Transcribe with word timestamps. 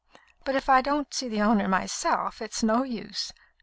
But 0.45 0.55
if 0.55 0.67
I 0.67 0.81
can't 0.81 1.13
see 1.13 1.29
the 1.29 1.41
owner 1.43 1.67
myself, 1.67 2.41
it's 2.41 2.63
no 2.63 2.81
use. 2.81 3.31